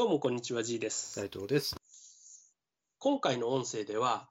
[0.00, 1.12] どうもこんにちは、G です。
[1.20, 1.76] 斉藤です。
[2.98, 4.30] 今回の音声では、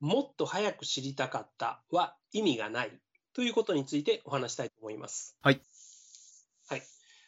[0.00, 2.98] もっと早く知りたかったは意味がない
[3.34, 5.36] ということについてお話したいと思います。
[5.42, 5.60] はい。
[6.66, 6.82] はい。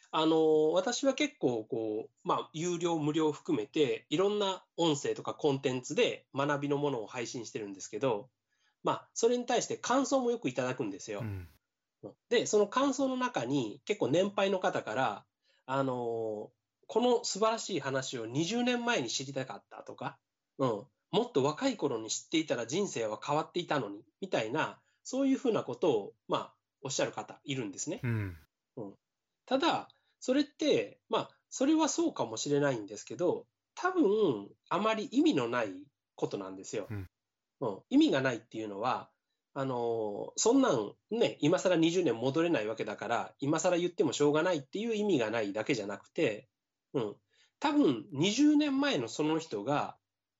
[0.09, 8.31] あの、私は結構、こう、まあ、有料、無料含めて、いろんな音声とかコンテンツで学びのものを配信してるんですけど、
[8.83, 11.19] まあ、それに対して感想もよくいただくんですよ。
[11.19, 11.47] うん。
[12.29, 15.25] で、その感想の中に結構年配の方から、
[15.67, 16.49] あの
[16.87, 20.17] この素晴らしい話を20年前に知りたかったとか、
[20.59, 20.69] うん、
[21.11, 27.99] もっと若い頃に知っていたら人生は変わっていたのに、みたいな、そういうふうなことを、まあ、おっしゃる方いるんですね。
[28.03, 28.37] うん。
[29.45, 35.73] ただ、それって、まあ、それはそうかもしれないんですけど、多分、あまり意味のない
[36.15, 36.87] ことなんですよ。
[36.89, 37.09] うん
[37.61, 39.09] うん意味がないっていうのは、
[39.53, 46.49] あのそんなんね、今更20年戻れないわけだから、今更言ってもしょうがないっていう意味がないだけじゃなくて、
[46.95, 47.15] うん、
[47.59, 49.95] 多分20年前のその人が、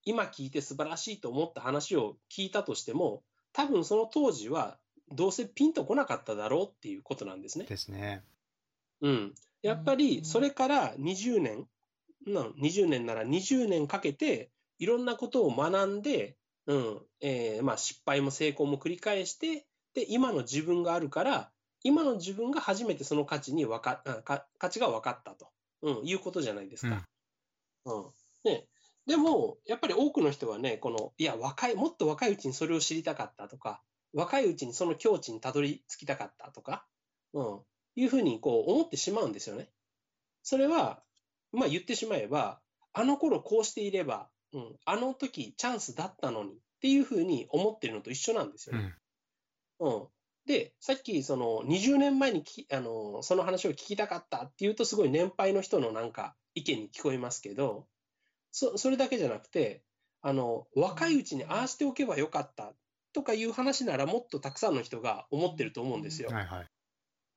[0.06, 4.78] 今聞いて素晴らしいと思った話を聞いたとしても、多分その当時は
[5.12, 7.66] どうせピンとこなかっただろうっていうことなんですね。
[7.66, 8.24] ですね。
[9.02, 9.36] うん。
[9.62, 11.68] やっぱり、それから20年、
[12.28, 21.52] うん、20年なら20年かけて、いろんなことを学んで、うん、えーまあ失敗も成功も繰り返して、で、今の自分があるから、
[21.84, 25.50] 今の自分が初めてその価値にわか価値が分かったと、
[25.82, 27.06] うん、いうことじゃないですか。
[27.86, 28.06] うん。
[28.44, 28.68] ね。
[29.06, 33.82] でも、やっぱり多くの人はね、この、いや、若い、もっと若いうちにそれを知りたかったとか、
[34.14, 36.86] 若いうちにその境地にたどり着きたかったとか、
[37.34, 37.60] うん、
[37.96, 39.70] いうふうにこう思ってしまうんですよね。
[40.42, 41.04] それは、
[41.52, 42.60] まあ言ってしまえば、
[42.94, 48.96] あの頃こうしていれば、うん、あの時チャンスだったのにっていうふうに思ってるのと一緒なんですよね。
[49.80, 49.94] うん。
[49.94, 50.08] うん。
[50.46, 57.88] で、さっきその20年前にきあのその話を聞きたかったっていうとすごい年配の人のなんか意見に聞こえますけど、
[58.52, 59.84] そそれだけじゃなくて、
[60.22, 62.74] あの若いうちにああしておけばよかった
[63.14, 66.30] とかいう話ならもっとたくさんの人が思ってると思うんですよ。
[66.30, 66.70] はいはい。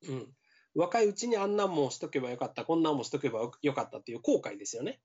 [0.07, 0.27] うん。
[0.75, 4.99] 若いうちにあんなんもしとけばよかった、こんなんもしとけばよよかったっていう後悔ですよね。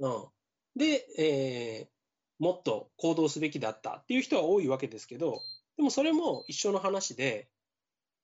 [0.00, 0.26] うん。
[0.76, 1.94] で、えー
[2.38, 5.40] もっと行動すべきだったっていう人は多いわけですけど、
[5.76, 7.48] でもそれも一緒の話で、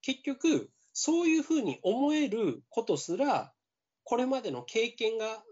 [0.03, 3.53] 結局、そういうふうに思えることすら、
[4.05, 5.43] これまでの経験が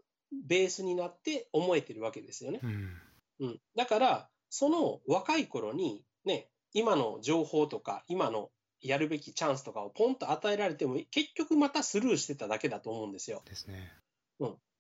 [0.46, 2.60] ベースになって思えてるわけですよね。
[2.62, 3.00] うん。
[3.40, 13.42] うん、だから、その若い頃に、ね、今の情報とか、今のやるべきチャンスとかをポンと与えられても、結局またスルーしてただけだと思うんですよ。
[13.44, 13.92] ですね。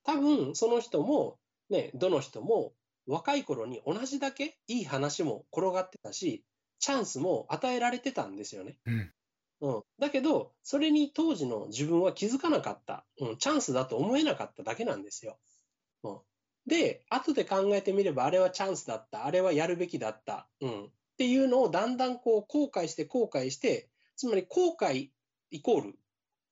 [0.04, 2.72] 多分、その人も、ね、どの人も、
[3.06, 6.44] 若い頃に同じだけいい話も転がってたし、
[6.78, 8.78] チャンスも与えられてたんですよね。
[8.86, 9.12] うん。
[9.60, 15.38] うん、だけど、それに当時の自分は気づかなかった、うん、チャンスだと思えなかっただけなんですよ。
[16.04, 16.18] うん、
[16.66, 20.88] で、後で考えてみれば、あれはチャンスだった、あれはやるべきだった、うん、っ
[21.18, 25.10] ていうのをだんだんこう後悔して後悔して、つまり後悔
[25.50, 25.98] イコール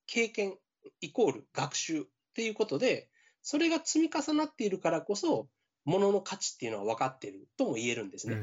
[0.07, 0.57] 経験
[1.01, 2.05] イコール学習っ
[2.35, 3.09] ていうことで、
[3.43, 5.49] それが積み重なっているからこそ、
[5.85, 8.37] ものの価値っていうのは分かっているとも言えるんですね。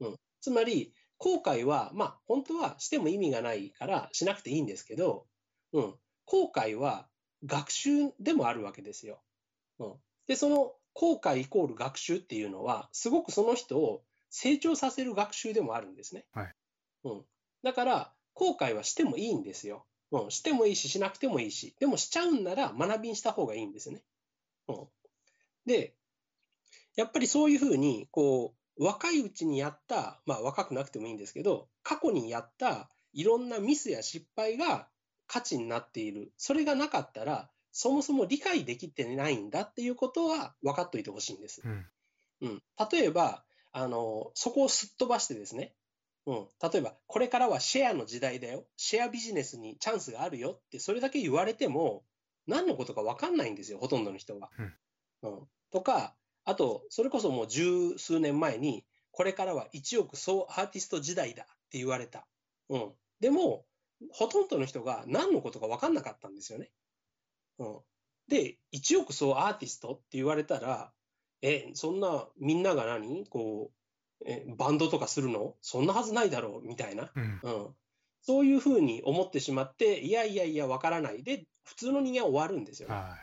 [0.00, 0.16] うん。
[0.40, 5.26] つまり、後悔は、まあ、本当はしても意味がないからしなくていいんですけど、
[5.72, 5.94] うん、
[6.24, 7.06] 後悔は
[7.44, 9.20] 学習でもあるわけですよ。
[9.78, 9.92] うん、
[10.26, 16.24] で、その後悔イコール学習っていうのは、すごくその人を成長させる学習でもあるんですね。
[16.32, 16.54] はい
[17.04, 17.24] うん、
[17.62, 19.84] だから、後悔はしてもいいんですよ。
[20.12, 24.02] うん、してもいいし、しなくてもいいし、でもしちゃうんなら学びにした方がいいんですよね。
[24.68, 24.88] うん、
[25.66, 25.94] で、
[26.96, 34.88] やっぱりそういうふうに、こう、若いうちにやった、まあ若くなくてもいいんですけど、過去にやったいろんなミスや失敗が
[35.26, 36.32] 価値になっている。
[36.38, 41.60] それがなかったら、そもそも理解できてないんだっていうことは分かっておいてほしいんです。
[41.62, 41.86] うん。
[42.40, 42.62] うん。
[42.90, 45.74] 例えば、あの、そこをすっ飛ばしてですね、
[46.26, 46.46] うん。
[46.62, 48.64] 例えば、これからはシェアの時代だよ。
[48.76, 52.04] シェアビジネスにチャンスがあるよって、それだけ言われても、
[52.46, 54.50] 何のことか分かんないんですよ、ほとんどの人は。
[55.22, 55.48] うん。
[55.70, 56.16] とか、
[56.50, 62.26] あと、それこそもう十数年前に、これからは1億総アーティスト時代だって言われた。
[62.68, 62.92] うん。
[63.20, 63.64] でも、
[64.12, 66.72] ほとんどの人が何のことか分かんなかったんですよね。
[67.58, 67.78] うん。
[68.26, 70.92] で、1億総アーティストって言われたら、
[71.42, 73.26] え、そんなみんなが何？
[73.26, 73.70] こ
[74.20, 75.54] う、え、バンドとかするの？
[75.60, 76.66] そんなはずないだろう？
[76.66, 77.12] みたいな。
[77.14, 77.40] うん。
[77.42, 77.76] うん。
[78.22, 82.94] そういうふうに思ってしまって、いやいやいや、わからないで、普通の人間は終わるんですよね。
[82.94, 83.16] は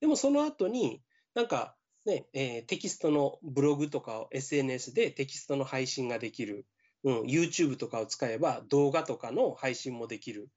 [0.00, 1.02] でもその後に、
[1.34, 6.66] なんかね、えーテキストのブログとかを SNS でテキストの配信ができる。
[7.02, 10.48] うん、YouTube とかを使えば動画とかの配信もできる。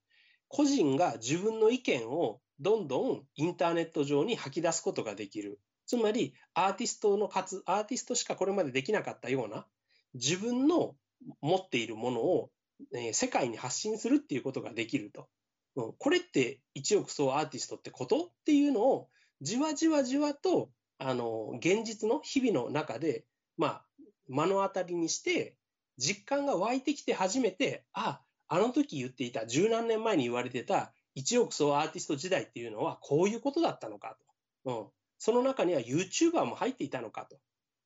[0.47, 5.59] 個人が自分の意見をどんどんインターネット上に吐き出すことができる。
[5.85, 9.65] つまり、アーティストの活、アーティストしかこれまでできなかったような、
[10.13, 10.95] 自分の
[11.41, 12.49] 持っているものを、
[12.94, 15.27] えー世界に発信するっていうことができると。
[15.75, 18.25] うん、これって一億総アーティストってこと？
[18.25, 19.09] っていうのを、
[19.41, 23.25] じわじわじわと、あの、現実の日々の中で、
[23.57, 23.85] まあ、
[24.27, 25.55] 目の当たりにして、
[25.97, 34.17] 実感が湧いてきて初めて、あ、あの時言っていた、十何年前に言われてた一億総アーティスト時代っていうのはこういうことだったのか
[34.65, 34.71] と。
[34.71, 34.88] うん。
[35.17, 37.38] その中には YouTuber も入っていたのかと。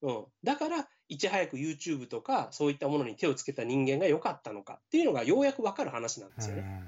[0.02, 0.26] うん。
[0.44, 6.84] だから、いち早く YouTube とかそういったものに手をつけた人間が良かったのかっていうのがようやくわかる話なんですよね。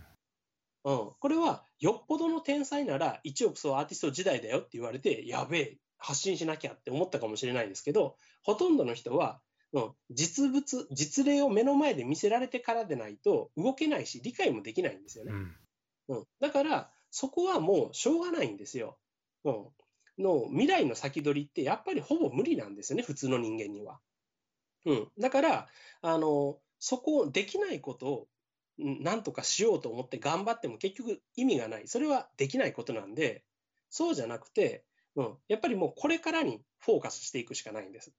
[0.83, 1.11] うん。
[1.19, 9.41] これは、よっぽどの天才なら、一億総アーティスト時代だよって言われて、やべえ、発信しなきゃって思ったかもしれないですけど、ほとんどの人は、
[9.71, 15.31] うん、実物、実例を目の前で見せられてからでないと動けないし、理解もできないんですよね。
[15.31, 15.55] うん
[16.09, 18.97] うん、だから、そこはもうしょうがないんですよ。
[19.45, 19.67] うん、
[20.19, 23.99] の未来の先取りってやっぱりほぼ無理なんですよね、普通の人間には。
[24.85, 25.69] うん、だから
[26.01, 28.27] あの、そこをできないことを
[28.79, 31.87] うんなんとかしようと思って頑張っても結局意味がない。
[31.87, 33.43] それはできないことなんで、
[33.89, 34.83] そうじゃなくて、
[35.15, 38.11] うん、やっぱりもうこれからにフォーカスしていくしかないんです。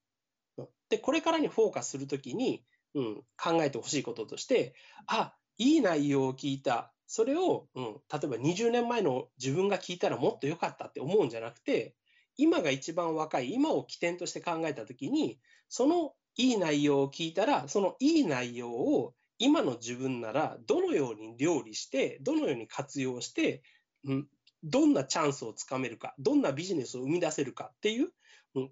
[0.58, 2.64] うんで、これからにフォーカスするときに、
[2.94, 4.74] うん、考えてほしいこととして、
[5.06, 6.92] あ、いい内容を聞いた。
[7.06, 11.96] それを、うん、例えば20年前の自分が聞いたらもっと良かったって思うんじゃなくて、
[12.36, 15.38] 今が一番若い、今を起点として考えたときに、
[15.68, 23.62] そのいい内容を聞いたら、そのいい内容を今の自分ならどのように料理して、どのように活用して、
[24.04, 24.28] うん、
[24.64, 28.08] どんなチャンスをつかめるか、どんなビジネスを生み出せるかっていう、
[28.54, 28.70] うん、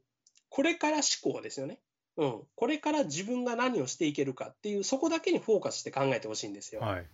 [0.48, 1.80] これから思考ですよね。
[2.16, 6.80] うん、これから自分が何をしていけるかっていう、そこだけにフォーカスして考えてほしいんですよ。
[6.80, 7.06] はい。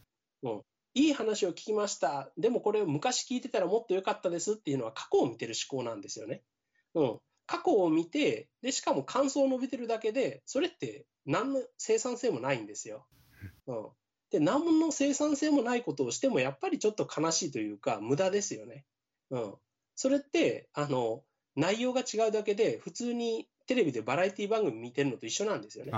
[0.95, 2.33] いい話を聞きました。
[2.37, 6.43] でもこれを昔聞いてたらもっと良かったですっていうのは過去を見てる思考なんですよね。
[6.95, 7.19] うん。
[7.47, 13.07] 過去を見て、で、しかも感想を述べてるだけで、それって何の生産性もないんですよ。
[13.67, 13.89] うん。
[14.31, 18.85] で、何の生産性もないことをしても、やっぱりちょっと悲しいというか、無駄ですよね。
[19.31, 19.55] うん。
[19.95, 21.25] それって、あの、
[21.57, 25.93] 内容が違うだけで、普通にテレビでバラエティ番組見てるのと一緒なんですよね。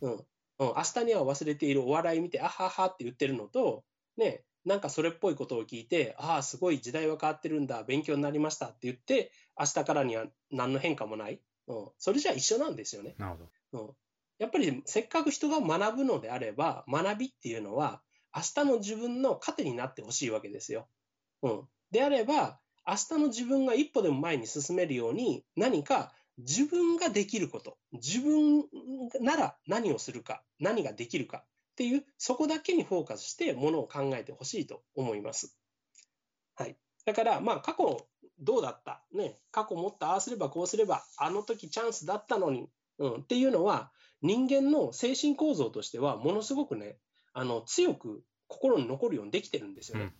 [0.00, 0.12] うん。
[0.12, 0.26] うん。
[0.58, 3.84] 明日には忘れているお笑い見て、あははって言ってるのと、
[4.16, 11.40] ね、なんかそれっぽいことを聞いて、ああ、すごい時代は変わってるんだ、勉強になりましたって言って、明日からには何の変化もない。
[11.66, 11.88] うん。
[11.98, 13.14] それじゃ一緒なんですよね。
[13.18, 13.36] なる
[13.72, 13.84] ほど。
[13.86, 13.94] うん。
[14.42, 18.02] やっぱりせっかく人が学ぶのであれば、学びっていうのは、
[18.34, 20.88] 明日の自分の糧になってほしいわけですよ。
[21.42, 21.68] うん。
[21.92, 28.64] であれば、明日の自分が一歩でも前に進めるように、何か自分ができること、自分
[29.20, 31.44] なら何をするか、何ができるかっ
[31.76, 35.56] ていう、そこだけにフォーカスしてものを考えてほしいと思います。
[36.56, 36.76] はい。
[37.04, 38.08] だから、まあ、過去
[38.40, 39.04] どうだった？
[39.12, 42.68] ね、過去もっとああすればこうすれば、あの時チャンスだったのに、
[42.98, 46.98] うん、っていうのは、人間の精神構造としては、ものすごくね、
[47.32, 50.14] あの、強く心に残るようにできてるんですよね。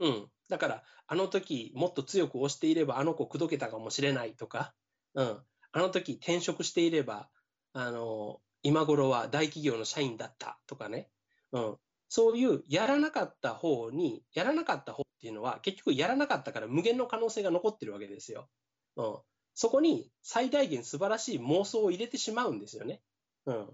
[0.00, 0.28] うん。
[0.48, 4.74] だから、あの時もっと強く押していれば、あの子口説けたかもしれないとか、
[5.14, 5.38] うん。
[5.72, 7.28] あの時転職していれば、
[7.72, 11.10] あの、今頃は大企業の社員だったとかね。
[11.52, 11.76] うん。
[12.08, 18.48] そういうやらなかった方に、やらなかった方っていうのは、結局やらなかったから無限の可能性が残ってるわけですよ。
[18.96, 19.16] うん。
[19.54, 23.00] そこに最大限素晴らしい妄想を入れてしまうんですよね。
[23.46, 23.66] うん。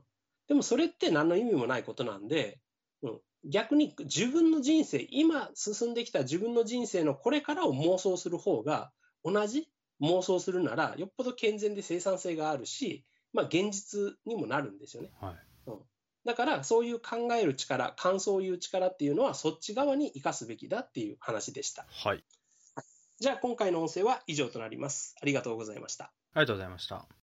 [0.48, 2.60] でもそれって何の意味もないことなんで、
[3.02, 3.20] うん。
[3.44, 8.92] 逆に自分の人生、今進んできた自分の人生のこれからを妄想する方が、
[9.24, 9.68] 同じ
[10.02, 15.10] 妄想するなら、よっぽど健全で生産性があるし、まあ現実にもなるんですよね。
[15.20, 15.34] はい。
[16.24, 21.86] だから、そういう考える力、感想を言う力っていうのは、そっち側に生かすべきだっていう話でした。
[21.88, 22.24] はい。
[23.20, 25.14] じゃあ、今回の音声は以上となります。
[25.20, 26.06] ありがとうございました。
[26.06, 27.19] ありがとうございました。